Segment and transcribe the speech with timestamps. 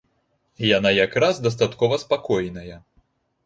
[0.77, 2.83] Яна якраз дастаткова спакойная.